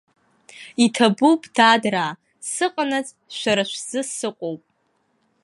[0.85, 2.11] Иҭабуп, дадраа,
[2.51, 3.07] сыҟанаҵ
[3.37, 4.61] шәара шәзы сыҟоуп!